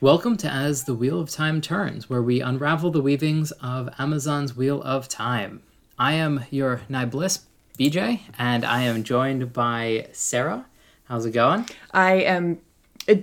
[0.00, 4.56] Welcome to As the Wheel of Time Turns, where we unravel the weavings of Amazon's
[4.56, 5.60] Wheel of Time.
[5.98, 7.40] I am your Bliss,
[7.76, 10.66] BJ, and I am joined by Sarah.
[11.06, 11.66] How's it going?
[11.90, 12.60] I am
[13.08, 13.16] uh,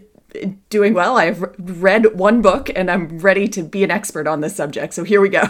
[0.69, 1.15] doing well.
[1.15, 4.93] I've read one book and I'm ready to be an expert on this subject.
[4.95, 5.43] So here we go.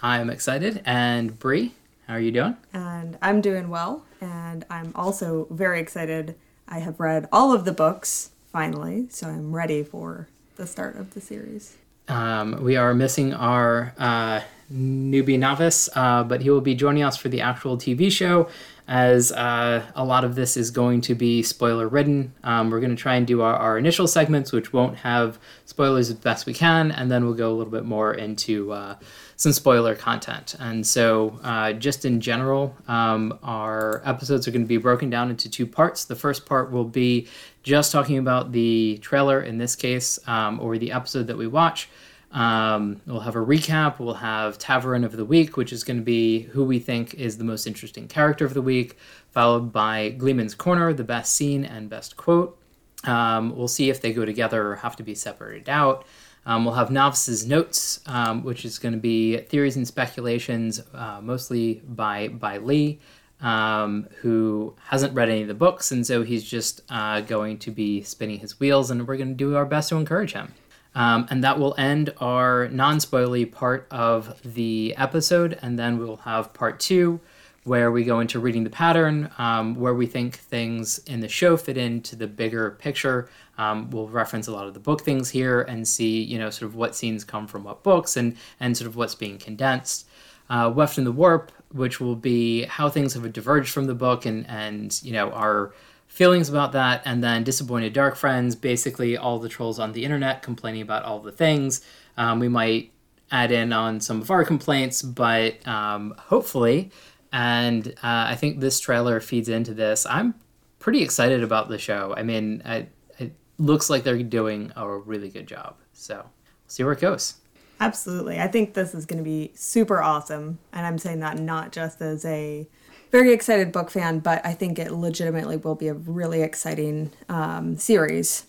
[0.00, 0.80] I am excited.
[0.86, 1.74] And Brie,
[2.08, 2.56] how are you doing?
[2.72, 4.06] And I'm doing well.
[4.22, 6.34] And I'm also very excited.
[6.66, 11.14] I have read all of the books finally, so I'm ready for the start of
[11.14, 11.76] the series.
[12.08, 14.40] Um, we are missing our uh,
[14.72, 18.48] newbie novice, uh, but he will be joining us for the actual TV show
[18.88, 22.34] as uh, a lot of this is going to be spoiler ridden.
[22.42, 26.10] Um, we're going to try and do our, our, initial segments, which won't have spoilers
[26.10, 28.96] as best we can, and then we'll go a little bit more into uh,
[29.42, 30.54] some spoiler content.
[30.60, 35.30] And so, uh, just in general, um, our episodes are going to be broken down
[35.30, 36.04] into two parts.
[36.04, 37.26] The first part will be
[37.64, 41.88] just talking about the trailer in this case, um, or the episode that we watch.
[42.30, 43.98] Um, we'll have a recap.
[43.98, 47.36] We'll have Tavern of the Week, which is going to be who we think is
[47.36, 48.96] the most interesting character of the week,
[49.32, 52.56] followed by Gleeman's Corner, the best scene and best quote.
[53.02, 56.06] Um, we'll see if they go together or have to be separated out.
[56.44, 61.20] Um, we'll have Novice's Notes, um, which is going to be theories and speculations, uh,
[61.22, 63.00] mostly by, by Lee.
[63.40, 67.72] Um, who hasn't read any of the books, and so he's just uh, going to
[67.72, 70.54] be spinning his wheels, and we're going to do our best to encourage him.
[70.94, 75.58] Um, and that will end our non-spoilery part of the episode.
[75.62, 77.20] And then we'll have part two,
[77.64, 81.56] where we go into reading the pattern, um, where we think things in the show
[81.56, 83.28] fit into the bigger picture.
[83.56, 86.68] Um, we'll reference a lot of the book things here and see, you know, sort
[86.68, 90.08] of what scenes come from what books and, and sort of what's being condensed.
[90.50, 94.26] Uh, Weft in the Warp, which will be how things have diverged from the book
[94.26, 95.72] and, and you know, our
[96.08, 100.42] feelings about that, and then disappointed dark friends, basically all the trolls on the internet
[100.42, 101.80] complaining about all the things.
[102.18, 102.92] Um, we might
[103.30, 106.90] add in on some of our complaints, but um, hopefully,
[107.32, 110.06] and uh, I think this trailer feeds into this.
[110.06, 110.34] I'm
[110.78, 112.14] pretty excited about the show.
[112.16, 112.86] I mean, I,
[113.18, 115.76] it looks like they're doing a really good job.
[115.92, 116.24] So, we'll
[116.66, 117.34] see where it goes.
[117.80, 118.38] Absolutely.
[118.38, 120.58] I think this is going to be super awesome.
[120.72, 122.68] And I'm saying that not just as a
[123.10, 127.76] very excited book fan, but I think it legitimately will be a really exciting um,
[127.76, 128.46] series.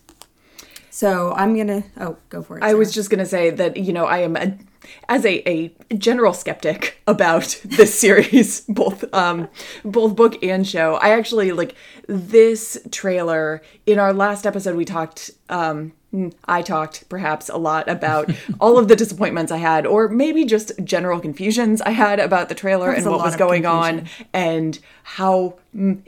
[0.90, 2.60] So I'm gonna oh go for it.
[2.60, 2.70] Sarah.
[2.70, 4.56] I was just gonna say that you know I am a,
[5.08, 9.48] as a, a general skeptic about this series, both um
[9.84, 10.94] both book and show.
[10.96, 11.74] I actually like
[12.06, 13.62] this trailer.
[13.86, 15.92] In our last episode, we talked um
[16.44, 18.30] I talked perhaps a lot about
[18.60, 22.54] all of the disappointments I had, or maybe just general confusions I had about the
[22.54, 25.58] trailer and what was going on and how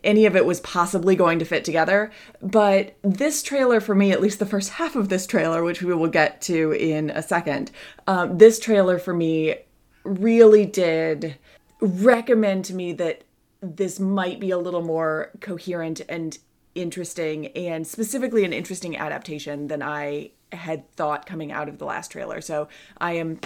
[0.05, 2.11] any of it was possibly going to fit together.
[2.41, 5.95] But this trailer, for me, at least the first half of this trailer, which we
[5.95, 7.71] will get to in a second,
[8.07, 9.57] um, this trailer for me
[10.05, 11.37] really did
[11.81, 13.25] recommend to me that
[13.61, 16.39] this might be a little more coherent and
[16.77, 22.13] interesting and specifically an interesting adaptation than I had thought coming out of the last
[22.13, 22.41] trailer.
[22.41, 23.41] So I am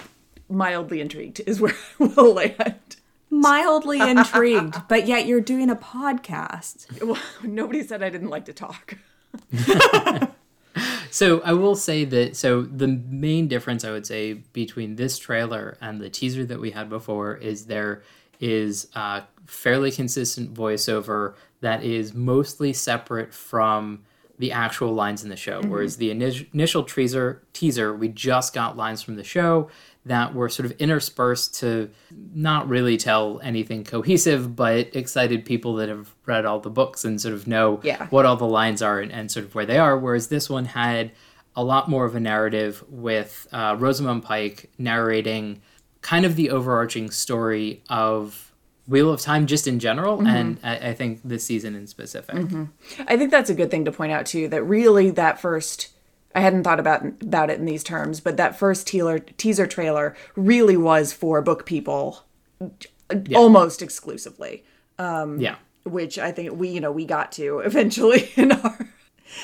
[0.49, 2.97] mildly intrigued, is where I will land.
[3.29, 7.01] Mildly intrigued, but yet you're doing a podcast.
[7.01, 8.97] Well, nobody said I didn't like to talk.
[11.11, 15.77] so I will say that so the main difference I would say between this trailer
[15.79, 18.03] and the teaser that we had before is there
[18.41, 24.03] is a fairly consistent voiceover that is mostly separate from
[24.41, 25.61] the actual lines in the show.
[25.61, 25.69] Mm-hmm.
[25.69, 29.69] Whereas the initial teaser, teaser, we just got lines from the show
[30.03, 31.89] that were sort of interspersed to
[32.33, 37.21] not really tell anything cohesive, but excited people that have read all the books and
[37.21, 38.07] sort of know yeah.
[38.07, 39.95] what all the lines are and, and, sort of where they are.
[39.95, 41.11] Whereas this one had
[41.55, 45.61] a lot more of a narrative with uh, Rosamund Pike narrating
[46.01, 48.50] kind of the overarching story of
[48.91, 50.27] Wheel of Time just in general, mm-hmm.
[50.27, 52.35] and I, I, think this season in specific.
[52.35, 52.65] Mm-hmm.
[53.07, 54.47] I think that's a good thing to point out too.
[54.49, 55.87] That really that first.
[56.35, 60.15] I hadn't thought about about it in these terms, but that first teaser teaser trailer
[60.35, 62.23] really was for book people,
[62.59, 63.37] yeah.
[63.37, 64.63] almost exclusively.
[64.99, 68.87] Um, yeah, which I think we you know we got to eventually in our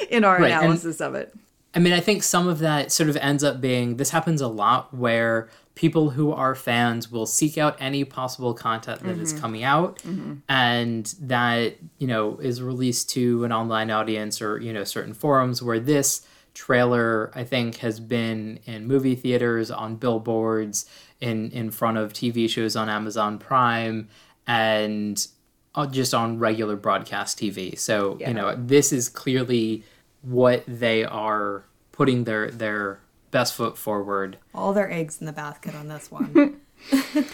[0.09, 0.51] in our right.
[0.51, 1.33] analysis and, of it.
[1.73, 4.47] I mean, I think some of that sort of ends up being this happens a
[4.47, 9.21] lot where people who are fans will seek out any possible content that mm-hmm.
[9.21, 10.33] is coming out mm-hmm.
[10.49, 15.61] and that you know is released to an online audience or you know certain forums
[15.61, 16.25] where this
[16.55, 20.89] trailer i think has been in movie theaters on billboards
[21.21, 24.09] in in front of tv shows on amazon prime
[24.47, 25.27] and
[25.75, 28.29] uh, just on regular broadcast tv so yeah.
[28.29, 29.83] you know this is clearly
[30.23, 32.99] what they are putting their their
[33.37, 34.37] best foot forward.
[34.53, 36.61] All their eggs in the basket on this one.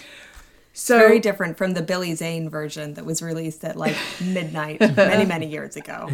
[0.76, 5.24] So Very different from the Billy Zane version that was released at like midnight many,
[5.24, 6.10] many years ago.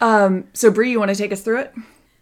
[0.54, 1.74] so Bree, you want to take us through it?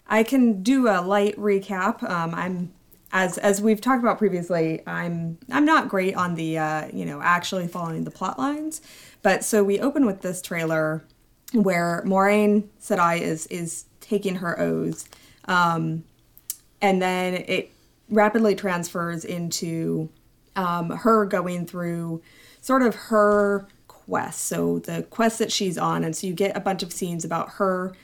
[0.08, 2.02] I can do a light recap.
[2.02, 2.72] Um, I'm
[3.12, 4.82] as as we've talked about previously.
[4.84, 8.82] I'm I'm not great on the uh, you know actually following the plot lines,
[9.22, 11.04] but so we open with this trailer
[11.52, 15.08] where Moiraine Sedai is is taking her oaths,
[15.46, 16.02] um,
[16.82, 17.72] and then it
[18.10, 20.10] rapidly transfers into
[20.56, 22.20] um, her going through
[22.60, 24.44] sort of her quest.
[24.46, 27.52] So the quest that she's on, and so you get a bunch of scenes about
[27.52, 27.94] her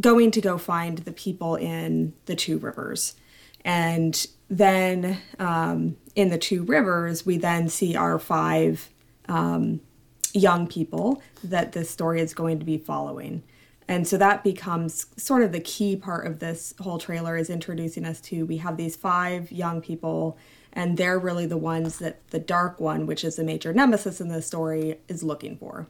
[0.00, 3.14] going to go find the people in the two rivers.
[3.64, 8.88] And then um, in the two rivers, we then see our five
[9.28, 9.80] um,
[10.32, 13.42] young people that this story is going to be following.
[13.88, 18.04] And so that becomes sort of the key part of this whole trailer is introducing
[18.04, 20.36] us to we have these five young people
[20.74, 24.28] and they're really the ones that the dark one which is the major nemesis in
[24.28, 25.86] the story is looking for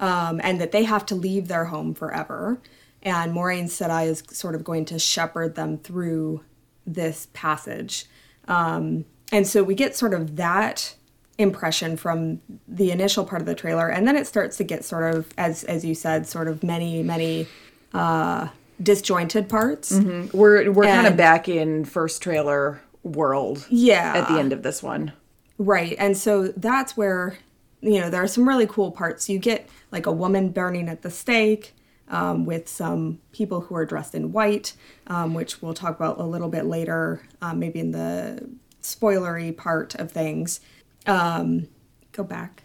[0.00, 2.60] um, and that they have to leave their home forever.
[3.02, 6.42] And Moiraine Sedai is sort of going to shepherd them through
[6.86, 8.06] this passage.
[8.48, 10.96] Um, and so we get sort of that
[11.40, 15.14] impression from the initial part of the trailer, and then it starts to get sort
[15.14, 17.46] of, as as you said, sort of many many
[17.94, 18.48] uh,
[18.82, 19.92] disjointed parts.
[20.32, 24.82] We're we're kind of back in first trailer world Yeah, at the end of this
[24.82, 25.12] one.
[25.58, 25.96] Right.
[25.98, 27.36] And so that's where,
[27.80, 29.28] you know, there are some really cool parts.
[29.28, 31.74] You get like a woman burning at the stake
[32.08, 34.72] um, with some people who are dressed in white,
[35.06, 38.48] um, which we'll talk about a little bit later, um, maybe in the
[38.82, 40.60] spoilery part of things.
[41.06, 41.68] Um,
[42.12, 42.62] go back.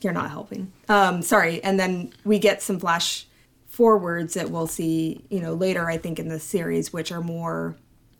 [0.00, 0.72] You're not helping.
[0.88, 1.62] Um, sorry.
[1.64, 3.26] And then we get some flash
[3.66, 7.76] forwards that we'll see, you know, later, I think, in the series, which are more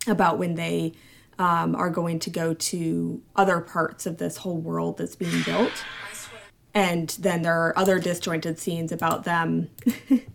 [0.06, 0.94] about when they
[1.38, 5.72] um, are going to go to other parts of this whole world that's being built.
[6.74, 9.70] And then there are other disjointed scenes about them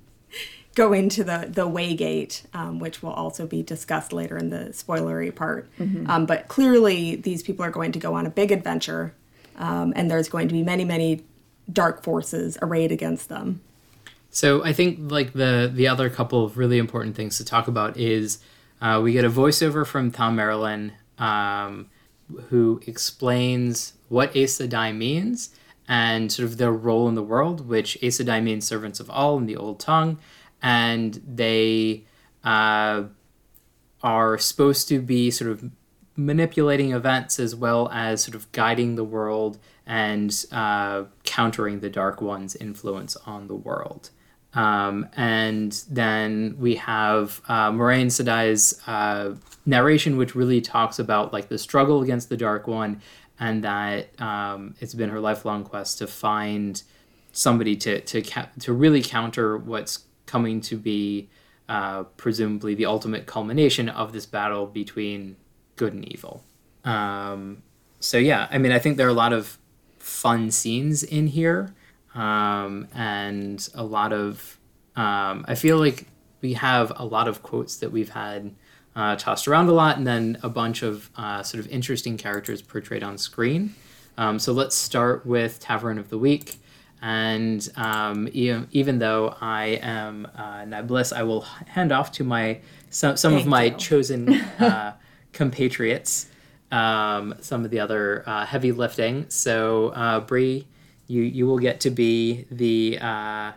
[0.79, 5.35] going into the, the Waygate, um, which will also be discussed later in the spoilery
[5.35, 5.69] part.
[6.07, 9.13] Um, but clearly, these people are going to go on a big adventure,
[9.57, 11.21] um, and there's going to be many, many
[11.71, 13.59] dark forces arrayed against them.
[14.31, 17.97] So I think like the the other couple of really important things to talk about
[17.97, 18.39] is
[18.79, 21.89] uh, we get a voiceover from Thom Merrilin um,
[22.49, 25.49] who explains what Aes Sedai means
[25.89, 29.37] and sort of their role in the world, which Aes Sedai means servants of all
[29.37, 30.19] in the old tongue,
[30.61, 32.05] and they
[32.43, 33.03] uh,
[34.01, 35.69] are supposed to be sort of
[36.15, 42.21] manipulating events as well as sort of guiding the world and uh, countering the Dark
[42.21, 44.11] One's influence on the world.
[44.53, 49.35] Um, and then we have uh, Moiraine Sedai's uh,
[49.65, 53.01] narration, which really talks about like the struggle against the Dark One,
[53.39, 56.81] and that um, it's been her lifelong quest to find
[57.31, 61.29] somebody to to ca- to really counter what's coming to be
[61.67, 65.35] uh, presumably the ultimate culmination of this battle between
[65.75, 66.43] good and evil.
[66.83, 67.63] Um,
[67.99, 69.57] so yeah, I mean, I think there are a lot of
[69.97, 71.73] fun scenes in here,
[72.15, 74.57] um, and a lot of.
[74.95, 76.07] Um, I feel like
[76.41, 78.53] we have a lot of quotes that we've had
[78.95, 82.61] uh, tossed around a lot, and then a bunch of uh, sort of interesting characters
[82.61, 83.75] portrayed on screen.
[84.17, 86.58] Um, so let's start with Tavern of the Week.
[87.01, 92.59] And um, e- even though I am uh, Niblis, I will hand off to my
[92.89, 93.77] some, some of my you.
[93.77, 94.93] chosen uh,
[95.31, 96.27] compatriots,
[96.71, 99.29] um, some of the other uh, heavy lifting.
[99.29, 100.67] So, uh, Bree,
[101.07, 103.51] you, you will get to be the uh,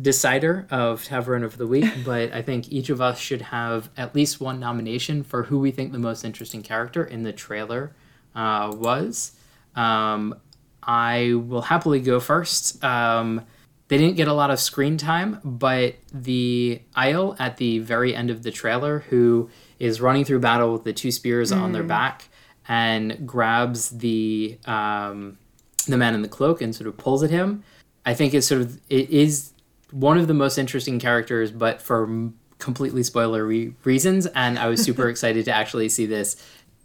[0.00, 4.14] decider of Tavern of the Week, but I think each of us should have at
[4.14, 7.94] least one nomination for who we think the most interesting character in the trailer
[8.34, 9.32] uh, was.
[9.74, 10.34] Um,
[10.82, 12.82] I will happily go first.
[12.82, 13.44] Um,
[13.88, 18.30] they didn't get a lot of screen time, but the Aiel at the very end
[18.30, 22.28] of the trailer, who is running through battle with the two spears on their back
[22.68, 25.38] and grabs the um,
[25.86, 27.64] the man in the cloak and sort of pulls at him.
[28.04, 29.52] I think is sort of it is
[29.90, 34.26] one of the most interesting characters, but for m- completely spoilery reasons.
[34.26, 36.36] And I was super excited to actually see this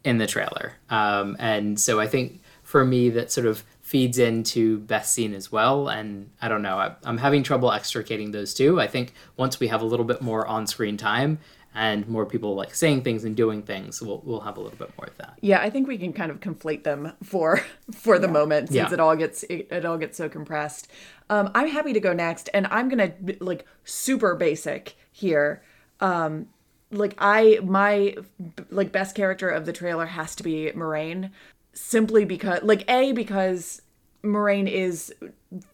[0.04, 0.74] in the trailer.
[0.90, 5.52] Um, and so I think for me that sort of feeds into best scene as
[5.52, 5.88] well.
[5.88, 8.82] And I don't know, I, I'm having trouble extricating those two.
[8.82, 11.38] I think once we have a little bit more on-screen time
[11.76, 14.90] and more people like saying things and doing things, we'll we'll have a little bit
[14.98, 15.38] more of that.
[15.42, 17.62] Yeah, I think we can kind of conflate them for
[17.94, 18.94] for the moment since Yeah.
[18.94, 20.88] it all gets it, it all gets so compressed.
[21.30, 25.62] Um, I'm happy to go next, and I'm gonna like super basic here.
[26.00, 26.48] um
[26.90, 28.16] like I my
[28.72, 31.30] like best character of the trailer has to be Moiraine
[31.76, 33.82] simply because like a because
[34.24, 35.14] Moiraine is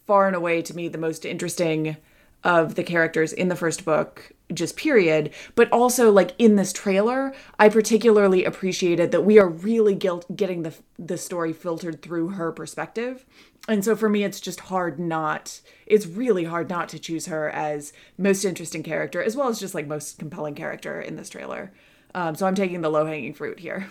[0.06, 1.98] far and away to me the most interesting
[2.44, 5.32] of the characters in the first book just period.
[5.56, 10.64] But also like in this trailer i particularly appreciated that we are really guilt getting
[10.64, 13.26] the the story filtered through her perspective.
[13.68, 17.50] And so for me it's just hard not it's really hard not to choose her
[17.50, 21.72] as most interesting character as well as just like most compelling character in this trailer.
[22.16, 23.90] Um, so i'm taking the low hanging fruit here.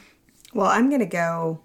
[0.55, 1.61] Well, I'm to go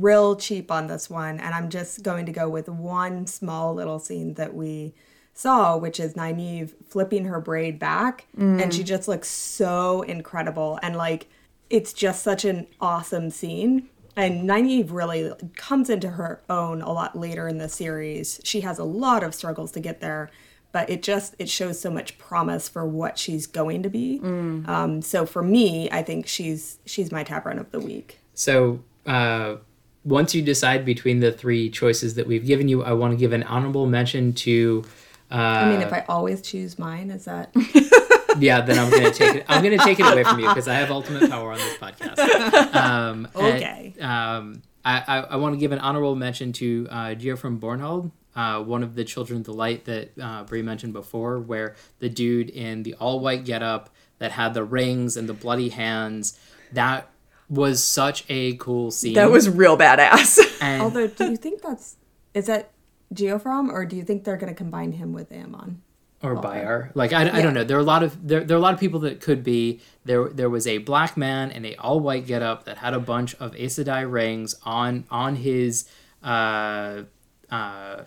[0.00, 3.98] real cheap on this one, and I'm just going to go with one small little
[3.98, 4.94] scene that we
[5.32, 10.78] saw, which is Nynaeve flipping her braid back, and she just looks so incredible.
[10.82, 11.28] And like,
[11.70, 13.88] it's just such an awesome scene.
[14.16, 18.40] And Nynaeve really comes into her own a lot later in the series.
[18.44, 20.30] She has a lot of struggles to get there,
[20.70, 24.20] but it just it shows so much promise for what she's going to be.
[24.22, 28.20] Um, so for me, I think she's she's my ta'veren of the week.
[28.34, 29.56] So, uh,
[30.04, 33.32] once you decide between the three choices that we've given you, I want to give
[33.32, 34.84] an honorable mention to.
[35.30, 37.50] Uh, I mean, if I always choose mine, is that
[38.38, 39.44] yeah, then I'm gonna take it.
[39.48, 42.74] I'm gonna take it away from you because I have ultimate power on this podcast.
[42.74, 43.94] Um, and, Okay.
[44.00, 48.62] um, I, I, I want to give an honorable mention to uh, from Bornhald, uh,
[48.62, 52.50] one of the Children of the Light that uh, Brie mentioned before, where the dude
[52.50, 56.38] in the all white getup that had the rings and the bloody hands,
[56.72, 57.08] that
[57.54, 59.14] was such a cool scene.
[59.14, 61.96] that was real badass and Although, do you think that's
[62.34, 62.70] is that
[63.12, 65.82] Geofram, or do you think they're going to combine him with Amon?
[66.24, 66.90] or Byar.
[66.94, 67.64] Like I, I don't know.
[67.64, 69.80] There are a lot of there, there are a lot of people that could be
[70.04, 70.28] there.
[70.28, 73.54] There was a black man in a all white getup that had a bunch of
[73.56, 75.86] Aes Sedai rings on on his
[76.22, 77.02] uh,
[77.50, 78.04] uh,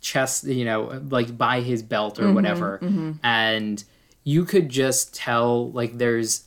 [0.00, 0.44] chest.
[0.44, 2.80] You know, like by his belt or whatever,
[3.22, 3.82] and
[4.24, 6.44] you could just tell like there's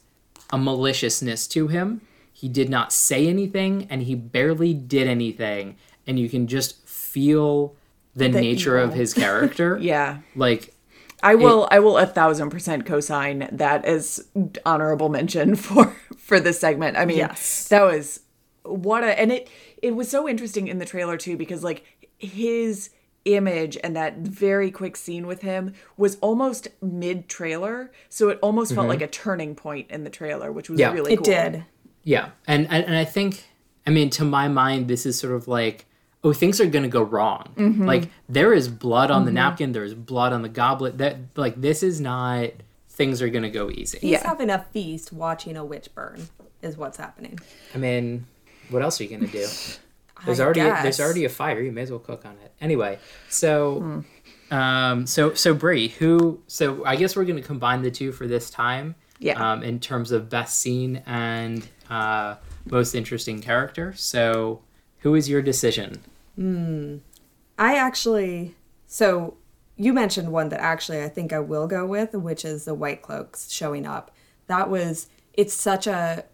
[0.51, 2.01] a maliciousness to him.
[2.43, 7.73] He did not say anything, and he barely did anything, and you can just feel
[8.15, 9.77] the, The nature of his character.
[9.81, 10.73] yeah Like
[11.23, 14.27] I will I will a thousand percent co-sign that as
[14.65, 16.97] honorable mention for for this segment.
[16.97, 17.69] I mean Yes.
[17.69, 18.19] that was
[18.63, 19.47] what a and it
[19.81, 21.85] it was so interesting in the trailer too because like
[22.17, 22.89] his
[23.25, 28.73] image and that very quick scene with him was almost mid trailer so it almost
[28.75, 28.89] felt mm-hmm.
[28.89, 30.91] like a turning point in the trailer which was Yeah.
[30.91, 31.25] really It cool.
[31.25, 31.63] did.
[32.03, 33.45] Yeah, and, and and I think,
[33.87, 35.85] I mean, to my mind, this is sort of like,
[36.23, 37.53] oh, things are gonna go wrong.
[37.55, 37.85] Mm-hmm.
[37.85, 40.97] Like there is blood on the napkin, there's blood on the goblet.
[40.97, 42.49] That like this is not
[42.89, 43.99] things are gonna go easy.
[43.99, 44.27] He's Yeah.
[44.27, 46.27] having a feast watching a witch burn,
[46.61, 47.39] is what's happening.
[47.73, 48.25] I mean,
[48.69, 49.47] what else are you gonna do?
[50.25, 50.83] There's I already guess.
[50.83, 51.59] there's already a fire.
[51.59, 52.53] You may as well cook on it.
[52.61, 54.03] Anyway, so,
[54.51, 56.39] um, so so Brie, who?
[56.47, 58.95] So I guess we're gonna combine the two for this time.
[59.19, 59.51] Yeah.
[59.51, 63.93] Um, in terms of best scene and uh, most interesting character.
[63.95, 64.61] So,
[64.99, 66.01] who is your decision?
[67.57, 68.55] I actually,
[68.87, 69.37] so
[69.75, 73.01] you mentioned one that actually I think I will go with, which is the White
[73.01, 74.11] Cloaks showing up.
[74.47, 76.25] That was, it's such a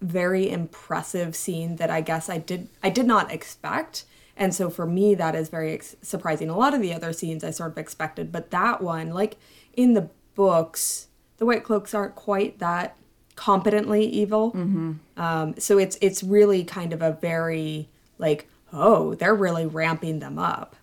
[0.00, 4.04] very impressive scene that I guess I did I did not expect.
[4.36, 6.50] And so for me that is very ex- surprising.
[6.50, 9.36] A lot of the other scenes I sort of expected, but that one like
[9.72, 12.96] in the books, the White Cloaks aren't quite that
[13.36, 14.52] competently evil.
[15.16, 17.88] Um, so it's it's really kind of a very
[18.18, 20.76] like oh they're really ramping them up.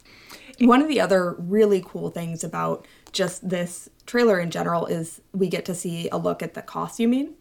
[0.60, 5.48] One of the other really cool things about just this trailer in general is we
[5.48, 7.34] get to see a look at the costuming,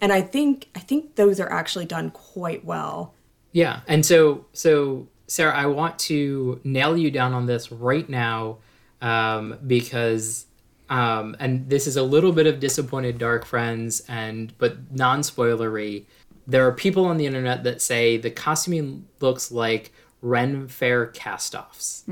[0.00, 3.14] and I think I think those are actually done quite well.
[3.52, 8.58] Yeah, and so so Sarah, I want to nail you down on this right now
[9.02, 10.46] um, because,
[10.88, 16.04] um, and this is a little bit of disappointed dark friends, and but non spoilery.
[16.46, 22.06] There are people on the internet that say the costuming looks like Ren Fair castoffs,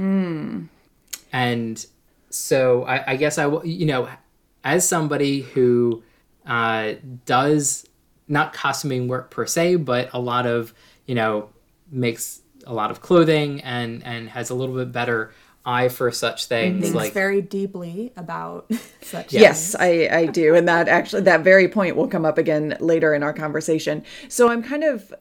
[1.33, 1.85] and
[2.31, 4.09] so I, I guess I w- you know
[4.65, 6.03] as somebody who
[6.47, 6.95] uh,
[7.27, 7.87] does
[8.27, 10.75] not costuming work per se, but a lot of
[11.07, 11.51] you know
[11.91, 15.33] makes a lot of clothing and and has a little bit better
[15.67, 18.71] eye for such things Thinks like very deeply about
[19.03, 19.33] such.
[19.33, 20.11] Yes, things.
[20.11, 20.55] I, I do.
[20.55, 24.05] And that actually, that very point will come up again later in our conversation.
[24.29, 25.13] So I'm kind of,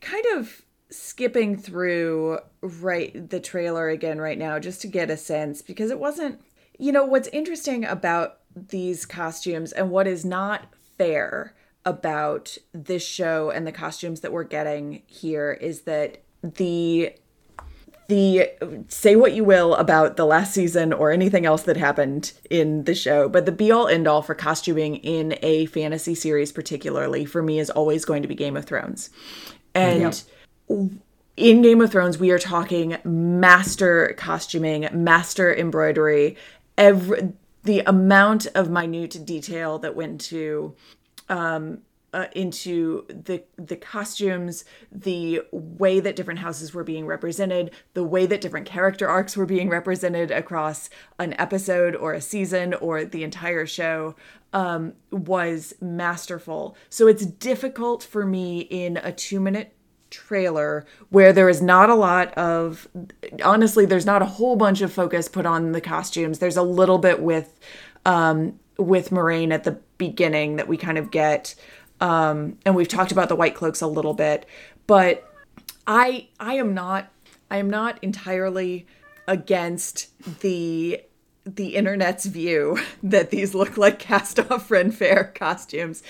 [0.00, 5.60] kind of skipping through right the trailer again right now just to get a sense
[5.60, 6.40] because it wasn't,
[6.78, 10.66] you know, what's interesting about these costumes and what is not
[10.96, 11.54] fair
[11.84, 17.12] about this show and the costumes that we're getting here is that the
[18.08, 18.50] the
[18.88, 22.94] say what you will about the last season or anything else that happened in the
[22.94, 27.42] show, but the be all end all for costuming in a fantasy series, particularly for
[27.42, 29.10] me, is always going to be Game of Thrones.
[29.74, 30.22] And
[31.36, 36.36] in Game of Thrones, we are talking master costuming, master embroidery,
[36.76, 37.32] every
[37.64, 40.74] the amount of minute detail that went to
[41.30, 41.78] um,
[42.14, 48.24] uh, into the the costumes, the way that different houses were being represented, the way
[48.24, 53.24] that different character arcs were being represented across an episode or a season or the
[53.24, 54.14] entire show
[54.52, 56.76] um, was masterful.
[56.88, 59.74] So it's difficult for me in a two minute
[60.10, 62.86] trailer where there is not a lot of
[63.44, 66.98] honestly there's not a whole bunch of focus put on the costumes there's a little
[66.98, 67.58] bit with
[68.06, 71.54] um with Moiraine at the beginning that we kind of get
[72.00, 74.46] um, and we've talked about the white cloaks a little bit,
[74.86, 75.30] but
[75.86, 77.10] I I am not
[77.50, 78.86] I am not entirely
[79.26, 80.08] against
[80.40, 81.00] the
[81.44, 86.02] the internet's view that these look like cast off Ren Fair costumes.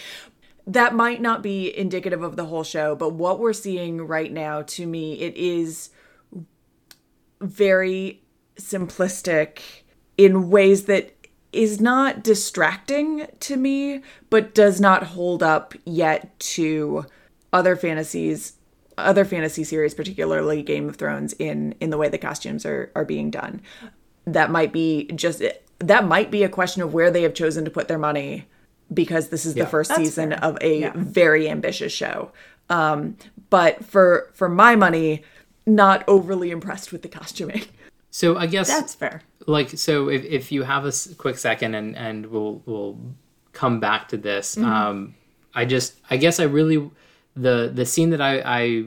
[0.67, 4.63] That might not be indicative of the whole show, but what we're seeing right now
[4.63, 5.91] to me it is
[7.41, 8.23] very
[8.57, 9.59] simplistic
[10.17, 11.14] in ways that
[11.55, 17.07] is not distracting to me, but does not hold up yet to
[17.53, 18.55] other fantasies,
[18.99, 23.05] other fantasy series, particularly Game of Thrones, in in the way the costumes are are
[23.05, 23.61] being done.
[24.27, 25.43] That might be just
[25.79, 28.47] that might be a question of where they have chosen to put their money
[28.93, 29.65] because this is Yeah.
[29.65, 30.45] the first season fair.
[30.45, 30.93] of a Yeah.
[30.95, 32.33] very ambitious show.
[32.71, 33.17] Um,
[33.51, 35.23] but for for my money,
[35.67, 37.63] not overly impressed with the costuming.
[38.15, 39.23] So I guess That's fair.
[39.49, 42.97] like so if, if you have a s- quick second and and we'll we'll
[43.53, 45.15] come back to this um
[45.55, 46.79] i just i guess i really
[47.37, 48.85] the the scene that i i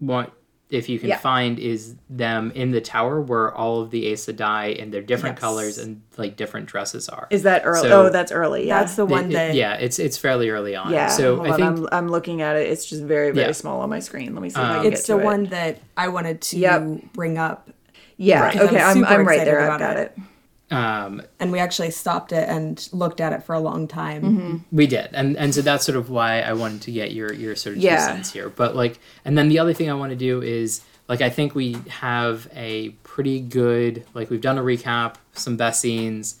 [0.00, 0.30] want
[0.70, 1.18] if you can Yeah.
[1.18, 5.36] find is them in the tower where all of the Aes Sedai in their different
[5.36, 5.40] Yes.
[5.40, 7.88] colors and like different dresses are Is that early?
[7.88, 8.66] So- oh, that's early.
[8.68, 8.78] Yeah.
[8.80, 11.08] That's the one it- that yeah it's it's fairly early on Yeah.
[11.08, 12.68] so hold i on, think I'm, I'm looking at it.
[12.70, 13.52] It's just very, very Yeah.
[13.52, 14.34] small on my screen.
[14.34, 15.50] Let me see if I Um, can it's get the to one it.
[15.50, 17.12] that I wanted to Yep.
[17.14, 17.70] bring up.
[18.18, 18.42] Yeah.
[18.42, 18.56] Right.
[18.56, 18.80] Okay.
[18.80, 19.60] I'm I'm, I'm right there.
[19.60, 20.12] I've about got it.
[20.16, 20.72] it.
[20.74, 24.22] um And we actually stopped it and looked at it for a long time.
[24.22, 24.56] Mm-hmm.
[24.76, 27.56] We did, and and so that's sort of why I wanted to get your your
[27.56, 27.96] sort of Yeah.
[27.96, 28.48] two cents here.
[28.50, 31.54] But like, and then the other thing I want to do is like I think
[31.54, 36.38] we have a pretty good like we've done a recap, some best scenes.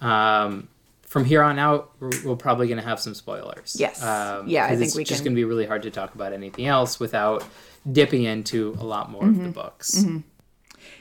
[0.00, 0.68] Um,
[1.02, 3.74] from here on out, we're, we're probably going to have some spoilers.
[3.78, 4.02] Yes.
[4.02, 5.90] Um, Yeah, I 'cause think it's we just can- going to be really hard to
[5.90, 7.42] talk about anything else without
[7.90, 9.40] dipping into a lot more Mm-hmm.
[9.40, 10.04] of the books.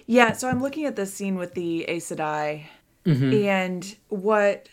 [0.07, 0.33] Yeah.
[0.33, 2.65] So I'm looking at this scene with the Aes Sedai,
[3.05, 3.33] Mm-hmm.
[3.47, 4.69] and what.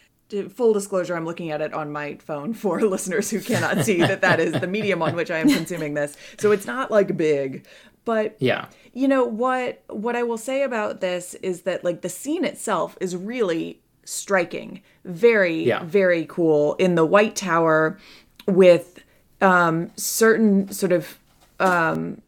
[0.48, 4.22] Full disclosure, I'm looking at it on my phone for listeners who cannot see that
[4.22, 6.16] that is the medium on which I am consuming this.
[6.38, 7.66] So it's not like big,
[8.06, 8.68] but Yeah.
[8.94, 12.96] you know what what i will say about this is that like the scene itself
[12.98, 15.84] is really striking very Yeah.
[15.84, 17.98] very cool in the white tower
[18.46, 19.04] with
[19.42, 21.18] um certain sort of
[21.60, 22.22] um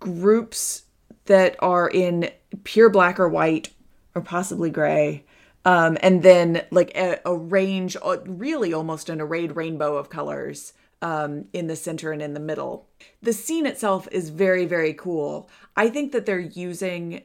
[0.00, 0.84] groups
[1.28, 2.30] that are in
[2.64, 3.70] pure black or white
[4.14, 5.24] or possibly gray
[5.64, 10.72] um, and then like a, a range uh, really almost an arrayed rainbow of colors
[11.02, 12.88] um, in the center and in the middle.
[13.22, 15.50] The scene itself is very very cool.
[15.76, 17.22] I think that they're using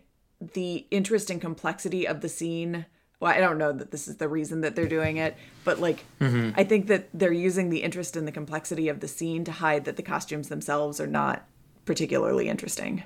[0.54, 2.86] the interest and complexity of the scene.
[3.22, 6.04] Well i don't know that this is the reason that they're doing it but like
[6.20, 9.86] i think that they're using the interest and the complexity of the scene to hide
[9.86, 11.48] that the costumes themselves are not
[11.86, 13.04] particularly interesting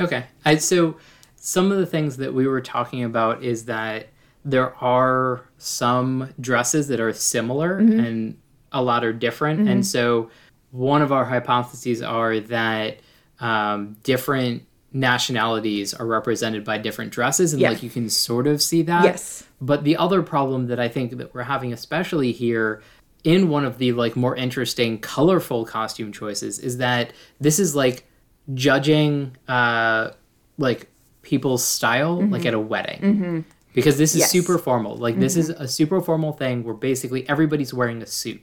[0.00, 0.24] Okay.
[0.44, 0.96] I, so
[1.36, 4.08] some of the things that we were talking about is that
[4.44, 8.36] there are some dresses that are similar and
[8.72, 9.68] a lot are different.
[9.68, 10.30] And so
[10.70, 12.98] one of our hypotheses are that
[13.40, 17.70] um, different nationalities are represented by different dresses and Yeah.
[17.70, 19.04] like you can sort of see that.
[19.04, 19.44] Yes.
[19.60, 22.82] But the other problem that I think that we're having especially here
[23.24, 28.04] in one of the like more interesting colorful costume choices is that this is like
[28.52, 30.10] judging uh
[30.58, 30.88] like
[31.22, 34.30] people's style like at a wedding because this is Yes.
[34.30, 38.42] super formal like this is a super formal thing where basically everybody's wearing a suit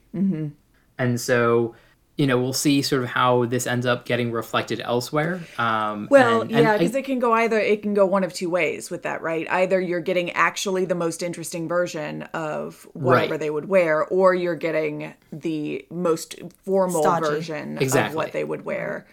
[0.97, 1.75] and so
[2.17, 6.41] you know we'll see sort of how this ends up getting reflected elsewhere um Well,
[6.41, 8.89] and- and yeah, because it can go either it can go one of two ways
[8.91, 9.47] with that, right?
[9.49, 13.39] Either you're getting actually the most interesting version of whatever Right.
[13.39, 16.35] they would wear, or you're getting the most
[16.65, 17.27] formal Stodgy.
[17.29, 19.05] version of what they would wear.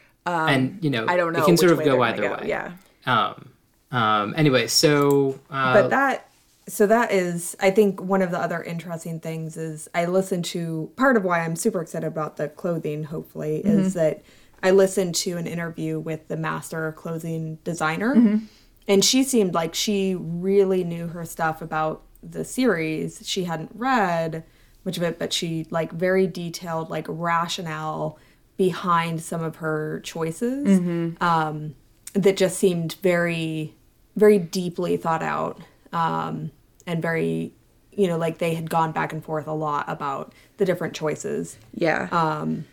[0.48, 1.40] And you know I don't know.
[1.42, 2.32] it can sort of go either go.
[2.34, 2.72] way Yeah.
[3.06, 3.48] um
[3.90, 6.28] um anyway so uh but that
[6.68, 10.90] so that is i think one of the other interesting things is i listened to
[10.96, 14.22] part of why i'm super excited about the clothing hopefully is that
[14.60, 18.40] I listened to an interview with the master clothing designer,
[18.88, 23.22] and she seemed like she really knew her stuff about the series.
[23.24, 24.42] She hadn't read
[24.84, 28.18] much of it, but she like very detailed like rationale
[28.58, 30.78] behind some of her choices
[31.22, 31.74] um,
[32.12, 33.72] that just seemed very,
[34.16, 35.58] very deeply thought out
[35.92, 36.50] um,
[36.86, 37.52] and very,
[37.92, 41.56] you know, like they had gone back and forth a lot about the different choices.
[41.72, 42.08] Yeah.
[42.12, 42.66] Um,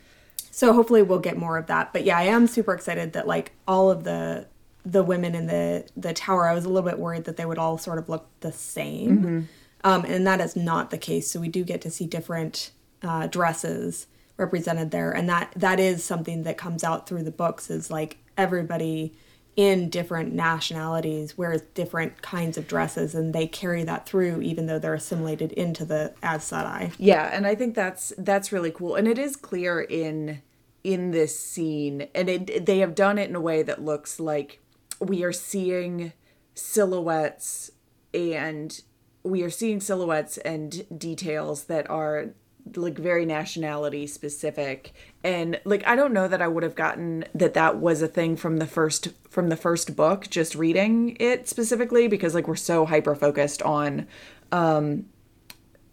[0.52, 1.94] So hopefully we'll get more of that.
[1.94, 4.48] But yeah, I am super excited that like all of the
[4.86, 6.48] the women in the the tower.
[6.48, 9.50] I was a little bit worried that they would all sort of look the same,
[9.84, 11.30] um, and that is not the case.
[11.30, 12.72] So we do get to see different
[13.04, 17.70] uh, dresses represented there, and that that is something that comes out through the books.
[17.70, 19.14] Is like everybody
[19.56, 24.80] in different nationalities wears different kinds of dresses, and they carry that through, even though
[24.80, 26.94] they're assimilated into the Aes Sedai.
[26.98, 30.42] Yeah, and I think that's that's really cool, and it is clear in
[30.84, 34.62] in this scene, and it they have done it in a way that looks like
[35.00, 36.14] we are seeing
[36.54, 37.72] silhouettes,
[38.14, 38.82] and
[39.24, 42.32] we are seeing silhouettes and details that are
[42.76, 47.54] like very nationality specific and like i don't know that i would have gotten that
[47.54, 52.08] that was a thing from the first from the first book just reading it specifically
[52.08, 54.08] because like we're so hyper focused on
[54.52, 55.06] um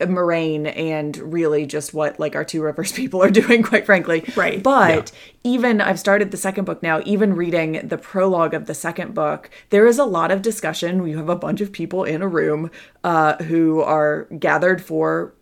[0.01, 4.25] Moiraine and really just what like our two rivers people are doing, quite frankly.
[4.37, 4.63] Right.
[4.63, 5.13] But
[5.45, 9.51] even I've started the second book now, even reading the prologue of the second book,
[9.71, 11.07] there is a lot of discussion.
[11.07, 12.71] You have a bunch of people in a room
[13.05, 15.35] uh, who are gathered for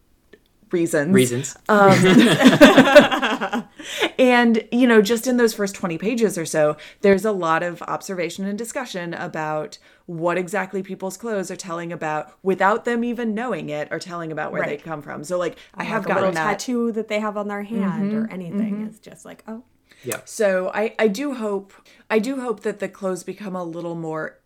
[0.73, 1.13] reasons.
[1.13, 1.57] Reasons.
[1.69, 1.93] Um,
[4.19, 7.83] and, you know, just in those first 20 pages or so, there's a lot of
[7.83, 13.69] observation and discussion about what exactly people's clothes are telling about without them even knowing
[13.69, 15.25] it or telling about where they come from.
[15.25, 16.59] So, like, I have like a gotten that.
[16.59, 18.33] tattoo that they have on their mm-hmm, hand or mm-hmm.
[18.33, 18.87] anything.
[18.87, 19.63] It's just like, oh,
[20.05, 20.21] yeah.
[20.25, 21.73] So I, I do hope
[22.09, 24.39] I do hope that the clothes become a little more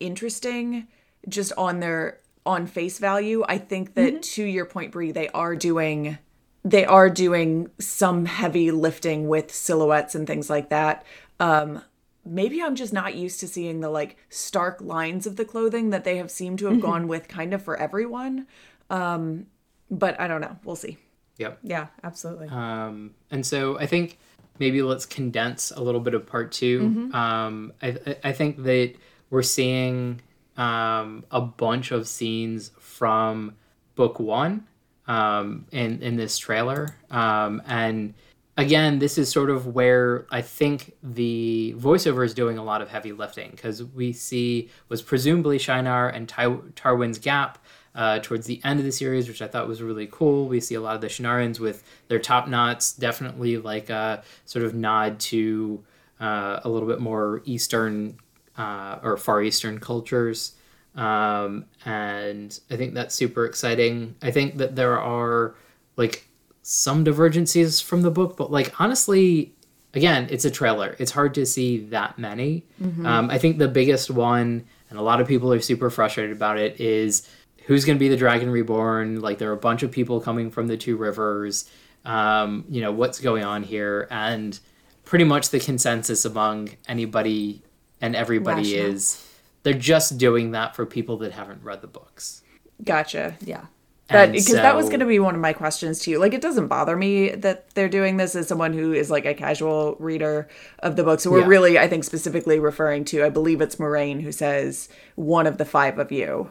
[0.00, 0.86] interesting
[1.28, 3.44] just on their on face value.
[3.48, 6.18] I think that to your point, Brie, they are doing
[6.64, 11.04] they are doing some heavy lifting with silhouettes and things like that.
[11.38, 11.82] Um
[12.24, 16.04] maybe I'm just not used to seeing the like stark lines of the clothing that
[16.04, 18.46] they have seemed to have gone with kind of for everyone.
[18.90, 19.46] Um
[19.90, 20.56] but I don't know.
[20.64, 20.98] We'll see.
[21.38, 21.60] Yep.
[21.62, 22.48] yeah, absolutely.
[22.48, 24.18] Um, and so I think
[24.58, 28.94] maybe let's condense a little bit of part 2 Um, I, I- I think that
[29.30, 30.20] we're seeing
[30.58, 33.54] um, a bunch of scenes from
[33.94, 34.66] book one
[35.06, 38.12] um, in in this trailer, um, and
[38.58, 42.90] again, this is sort of where I think the voiceover is doing a lot of
[42.90, 48.60] heavy lifting because we see was presumably Shienar and Ty- Tarwin's Gap uh, towards the
[48.64, 50.48] end of the series, which I thought was really cool.
[50.48, 54.64] We see a lot of the Shienarans with their top knots, definitely like a sort
[54.64, 55.84] of nod to
[56.20, 58.18] uh, a little bit more Eastern
[58.58, 60.52] uh, or Far Eastern cultures.
[60.94, 64.16] Um, and I think that's super exciting.
[64.20, 65.54] I think that there are
[65.96, 66.28] like
[66.62, 69.54] some divergencies from the book, but like honestly,
[69.94, 70.96] again, it's a trailer.
[70.98, 72.64] It's hard to see that many.
[73.06, 76.58] Um, I think the biggest one, and a lot of people are super frustrated about
[76.58, 77.28] it, is
[77.66, 79.20] who's going to be the Dragon Reborn.
[79.20, 81.70] Like there are a bunch of people coming from the two rivers.
[82.04, 84.58] Um, you know what's going on here, and
[85.04, 87.62] pretty much the consensus among anybody
[88.00, 88.94] and everybody Rational.
[88.94, 89.26] is
[89.62, 92.42] they're just doing that for people that haven't read the books.
[92.84, 93.36] Gotcha.
[93.40, 93.66] yeah.
[94.08, 96.18] That And because that was going to be one of my questions to you.
[96.18, 99.34] Like, it doesn't bother me that they're doing this as someone who is like a
[99.34, 101.20] casual reader of the book.
[101.20, 101.48] So we're Yeah.
[101.48, 105.66] really, I think, specifically referring to, I believe it's Moiraine who says one of the
[105.66, 106.50] five of you,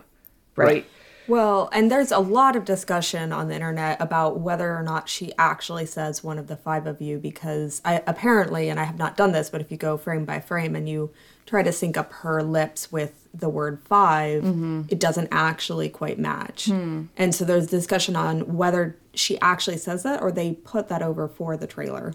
[0.55, 0.67] right?
[0.67, 0.85] Right.
[1.27, 5.33] Well, and there's a lot of discussion on the internet about whether or not she
[5.39, 9.17] actually says one of the five of you because I apparently, and I have not
[9.17, 11.09] done this, but if you go frame by frame and you
[11.47, 14.81] try to sync up her lips with the word 5 mm-hmm.
[14.89, 16.65] it doesn't actually quite match.
[16.65, 17.05] Hmm.
[17.15, 21.27] And so there's discussion on whether she actually says that or they put that over
[21.27, 22.13] for the trailer.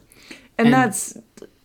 [0.59, 1.17] And, And- that's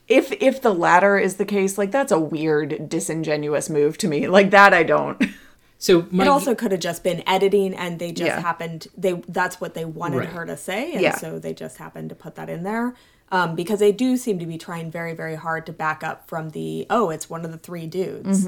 [0.08, 4.28] if if the latter is the case, like that's a weird, disingenuous move to me.
[4.28, 5.22] Like that, I don't.
[5.80, 8.40] So my, it also could have just been editing and they just Yeah.
[8.42, 10.30] happened they that's what they wanted Right.
[10.30, 11.16] her to say and Yeah.
[11.16, 12.96] so they just happened to put that in there
[13.32, 16.50] um, because they do seem to be trying very very hard to back up from
[16.52, 18.48] the oh it's one of the three dudes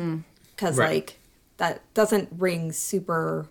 [0.56, 0.90] because Right.
[0.90, 1.20] like
[1.58, 3.48] that doesn't ring super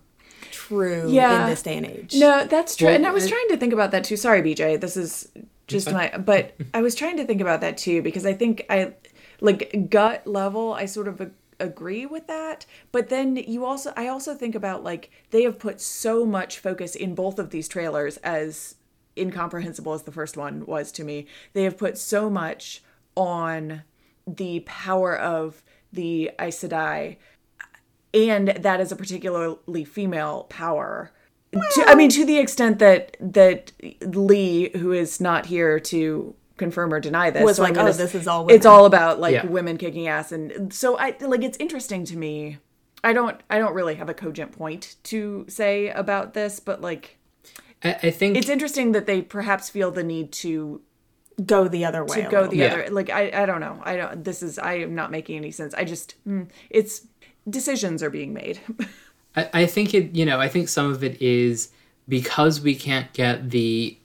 [0.51, 1.43] true Yeah.
[1.43, 2.87] in this day and age No, that's true.
[2.87, 4.17] Well, and I was it- trying to think about that too.
[4.17, 4.77] Sorry, BJ.
[4.79, 5.29] This is
[5.67, 6.09] just my.
[6.17, 8.93] But I was trying to think about that too because I think I,
[9.41, 12.65] like gut level, I sort of a- agree with that.
[12.91, 16.95] But then you also, I also think about like they have put so much focus
[16.95, 18.75] in both of these trailers as
[19.17, 21.27] incomprehensible as the first one was to me.
[21.53, 22.83] They have put so much
[23.15, 23.83] on
[24.25, 27.17] the power of the Aes Sedai,
[28.13, 31.11] and that is a particularly female power.
[31.51, 36.93] To, I mean, to the extent that that Lee, who is not here to confirm
[36.93, 39.33] or deny this, Was so like, gonna "Oh, this is all It's all about like
[39.33, 39.45] Yeah.
[39.47, 42.57] women kicking ass, and so I like it's interesting to me.
[43.03, 47.17] I don't I don't really have a cogent point to say about this, but like
[47.83, 50.81] I, I think it's interesting that they perhaps feel the need to
[51.45, 52.21] Go the other way.
[52.23, 52.65] to go the Yeah.
[52.65, 53.81] other like I I don't know.
[53.83, 55.73] I don't this is I am not making any sense.
[55.73, 57.07] I just mm, it's
[57.49, 58.59] decisions are being made.
[59.35, 61.69] I, I think it you know i think some of it is
[62.07, 63.95] because we can't get the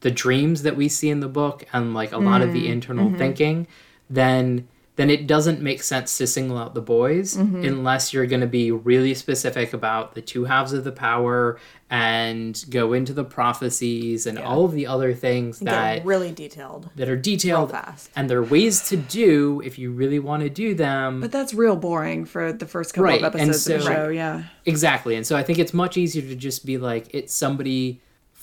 [0.00, 2.72] the dreams that we see in the book and like a lot of the mm-hmm.
[2.72, 3.18] internal mm-hmm.
[3.18, 3.66] thinking
[4.10, 7.64] then then it doesn't make sense to single out the boys mm-hmm.
[7.64, 12.64] unless you're going to be really specific about the two halves of the power and
[12.68, 16.90] go into the prophecies and all of the other things that Get really detailed.
[16.96, 18.10] that are detailed real fast.
[18.14, 21.54] and there are ways to do if you really want to do them but that's
[21.54, 24.44] real boring for the first couple Right, of episodes of the so- show, yeah.
[24.64, 25.16] Exactly.
[25.16, 28.00] And so I think it's much easier to just be like, it's somebody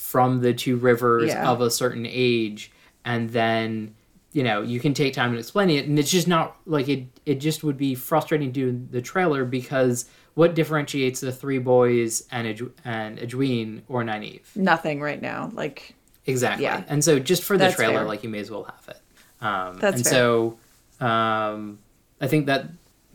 [0.09, 1.47] from the two rivers Yeah.
[1.51, 2.71] of a certain age,
[3.05, 3.93] and then,
[4.33, 5.85] you know, you can take time and explain it.
[5.87, 9.45] And it's just not like it, it just would be frustrating to do the trailer
[9.45, 14.55] because what differentiates the three boys and, Edw- and Egwene or Nynaeve?
[14.55, 15.51] Nothing right now.
[15.53, 15.93] Like
[16.25, 16.63] Exactly.
[16.63, 16.83] Yeah.
[16.87, 18.05] And so just for the That's trailer, fair.
[18.05, 19.01] like you may as well have it.
[19.45, 20.13] Um, That's and fair.
[20.13, 20.57] so
[21.05, 21.77] um,
[22.19, 22.65] I think that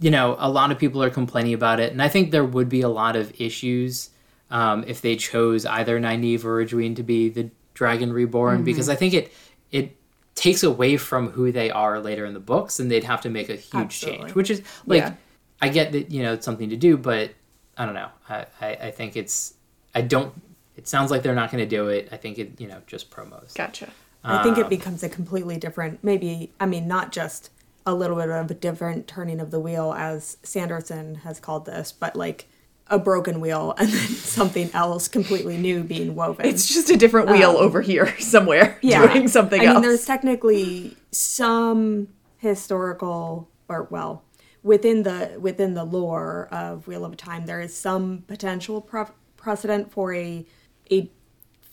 [0.00, 2.68] you know a lot of people are complaining about it, and I think there would
[2.68, 4.10] be a lot of issues
[4.54, 8.64] um, if they chose either Nynaeve or Egwene to be the Dragon Reborn, Mm-hmm.
[8.64, 9.32] because I think it
[9.72, 9.96] it
[10.34, 13.48] takes away from who they are later in the books, and they'd have to make
[13.48, 14.18] a huge Absolutely.
[14.26, 14.34] change.
[14.34, 15.14] Which is like Yeah.
[15.60, 17.32] I get that you know it's something to do, but
[17.76, 18.08] I don't know.
[18.28, 19.54] I, I, I think it's
[19.94, 20.32] I don't.
[20.76, 22.08] It sounds like they're not going to do it.
[22.12, 23.54] I think it you know just promos.
[23.54, 23.88] gotcha.
[24.26, 27.50] I think Um, it becomes a completely different, maybe, I mean, not just
[27.84, 31.92] a little bit of a different turning of the wheel, as Sanderson has called this,
[31.92, 32.46] but like
[32.88, 36.44] a broken wheel and then something else completely new being woven.
[36.46, 38.78] It's just a different wheel over here somewhere
[39.12, 39.74] doing something I else.
[39.76, 44.22] mean, there's technically some historical, or well,
[44.62, 49.90] within the within the lore of Wheel of Time, there is some potential pro- precedent
[49.92, 50.44] for a
[50.90, 51.10] a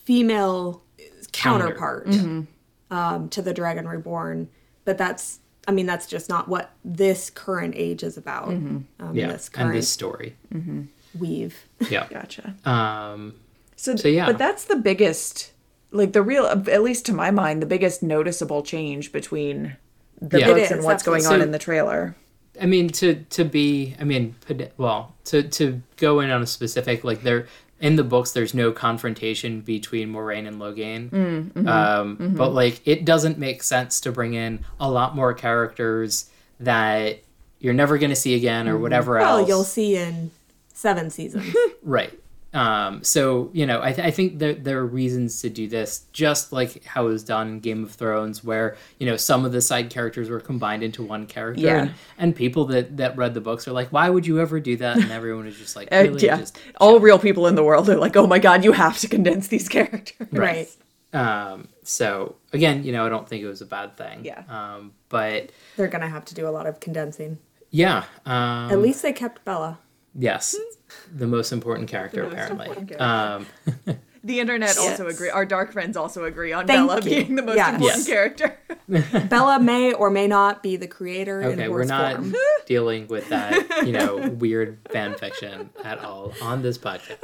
[0.04, 0.82] female
[1.32, 2.08] counterpart
[2.90, 4.48] um, to the Dragon Reborn,
[4.84, 5.40] but that's.
[5.68, 8.48] I mean, that's just not what this current age is about.
[8.48, 10.34] Um, yeah, this and this story.
[11.18, 11.56] Weave.
[11.90, 12.06] Yeah.
[12.10, 12.54] gotcha.
[12.64, 13.34] Um,
[13.76, 14.26] So, So, yeah.
[14.26, 15.52] but that's the biggest,
[15.90, 19.76] like the real, at least to my mind, the biggest noticeable change between
[20.20, 20.46] the Yeah.
[20.48, 21.44] books It and is, what's going on absolutely.
[21.46, 22.16] in the trailer.
[22.60, 24.34] I mean, to to be, I mean,
[24.76, 27.46] well, to to go in on a specific, like there
[27.80, 31.10] in the books, there's no confrontation between Moiraine and Logain.
[31.10, 32.36] Mm, um, mm-hmm.
[32.36, 37.20] But like, it doesn't make sense to bring in a lot more characters that
[37.58, 39.40] you're never going to see again or whatever Well, else.
[39.40, 40.30] Well, you'll see in
[40.82, 41.54] seven seasons.
[41.82, 42.12] Right.
[42.54, 46.04] Um, so you know, I, th- I think there there are reasons to do this,
[46.12, 49.52] just like how it was done in Game of Thrones, where you know some of
[49.52, 51.80] the side characters were combined into one character, Yeah.
[51.80, 54.76] and, and people that that read the books are like, why would you ever do
[54.76, 54.98] that?
[54.98, 57.96] And everyone is just like, Uh, yeah, just all real people in the world are
[57.96, 60.28] like, oh my god, you have to condense these characters.
[60.30, 60.68] right.
[61.14, 61.68] um.
[61.84, 64.24] So again, you know, I don't think it was a bad thing.
[64.26, 64.42] Yeah.
[64.48, 64.92] Um.
[65.08, 67.38] But They're gonna have to do a lot of condensing.
[67.70, 68.04] yeah.
[68.26, 68.70] Um.
[68.70, 69.78] At least they kept Bella.
[70.14, 70.56] Yes,
[71.14, 72.66] the most important character most apparently.
[72.68, 73.04] important character.
[73.88, 73.98] Um.
[74.24, 75.30] The internet also agree.
[75.30, 77.10] Our dark friends also agree on Thank Bella you.
[77.10, 77.74] being the most Yes.
[77.74, 78.06] important Yes.
[78.06, 78.56] character.
[79.28, 82.34] Bella may or may not be the creator in Okay, horse we're not form.
[82.66, 87.18] dealing with that, you know, weird fan fiction at all on this podcast.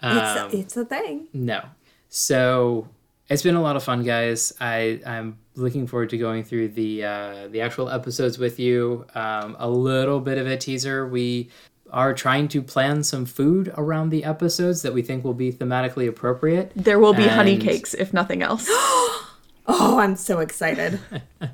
[0.00, 1.26] Um, It's, it's a thing.
[1.32, 1.62] no.
[2.08, 2.88] So
[3.28, 4.52] it's been a lot of fun, guys.
[4.60, 9.06] I I'm looking forward to going through the uh, the actual episodes with you.
[9.16, 11.04] Um, a little bit of a teaser.
[11.08, 11.50] We
[11.90, 16.08] are trying to plan some food around the episodes that we think will be thematically
[16.08, 16.72] appropriate.
[16.74, 18.68] There will be honey cakes, if nothing else.
[19.68, 21.00] Oh, I'm so excited.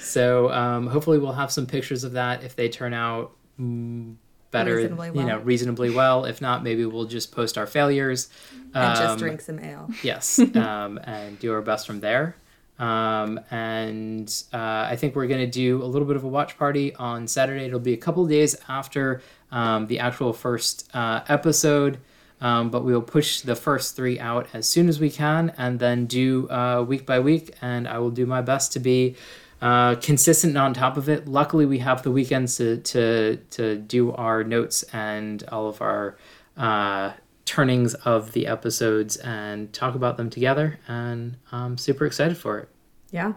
[0.00, 4.16] So um, hopefully we'll have some pictures of that if they turn out mm,
[4.50, 6.24] better, Reasonably you know, reasonably well.
[6.24, 8.28] If not, maybe we'll just post our failures.
[8.74, 9.88] and just Um, drink some ale.
[10.02, 12.34] Yes, um, and do our best from there.
[12.80, 14.56] Um, and uh,
[14.90, 17.66] I think we're going to do a little bit of a watch party on Saturday.
[17.66, 21.98] It'll be a couple days after um, the actual first uh, episode,
[22.40, 25.78] um, but we will push the first three out as soon as we can and
[25.78, 27.54] then do uh, week by week.
[27.60, 29.16] And I will do my best to be
[29.60, 31.28] uh, consistent and on top of it.
[31.28, 36.16] Luckily, we have the weekends to, to, to do our notes and all of our.
[36.56, 37.12] Uh,
[37.46, 42.68] turnings of the episodes and talk about them together and i'm super excited for it
[43.10, 43.32] Yeah,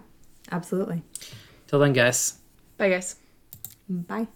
[0.51, 1.01] absolutely.
[1.67, 2.37] Till then, guys.
[2.77, 3.15] Bye, guys.
[3.89, 4.27] Bye.